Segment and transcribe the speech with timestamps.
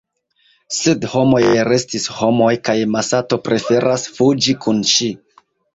[0.77, 5.17] Sed “homoj restis homoj kaj Masato preferas fuĝi kun ŝi.